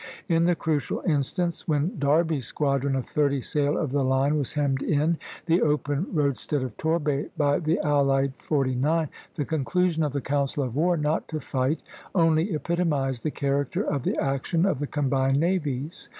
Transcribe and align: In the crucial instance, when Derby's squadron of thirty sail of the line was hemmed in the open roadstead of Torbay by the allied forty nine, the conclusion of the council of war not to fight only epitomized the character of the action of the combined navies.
In 0.27 0.45
the 0.45 0.55
crucial 0.55 1.01
instance, 1.01 1.67
when 1.67 1.99
Derby's 1.99 2.47
squadron 2.47 2.95
of 2.95 3.05
thirty 3.05 3.39
sail 3.39 3.77
of 3.77 3.91
the 3.91 4.03
line 4.03 4.35
was 4.35 4.53
hemmed 4.53 4.81
in 4.81 5.19
the 5.45 5.61
open 5.61 6.07
roadstead 6.11 6.63
of 6.63 6.75
Torbay 6.77 7.29
by 7.37 7.59
the 7.59 7.77
allied 7.81 8.35
forty 8.35 8.73
nine, 8.73 9.09
the 9.35 9.45
conclusion 9.45 10.01
of 10.01 10.11
the 10.13 10.19
council 10.19 10.63
of 10.63 10.75
war 10.75 10.97
not 10.97 11.27
to 11.27 11.39
fight 11.39 11.81
only 12.15 12.51
epitomized 12.51 13.21
the 13.21 13.29
character 13.29 13.83
of 13.83 14.01
the 14.01 14.17
action 14.17 14.65
of 14.65 14.79
the 14.79 14.87
combined 14.87 15.39
navies. 15.39 16.09